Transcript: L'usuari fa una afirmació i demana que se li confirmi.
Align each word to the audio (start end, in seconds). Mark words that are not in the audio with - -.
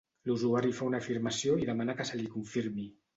L'usuari 0.29 0.71
fa 0.77 0.87
una 0.87 1.01
afirmació 1.05 1.57
i 1.65 1.67
demana 1.67 1.95
que 1.99 2.07
se 2.13 2.17
li 2.21 2.25
confirmi. 2.37 2.87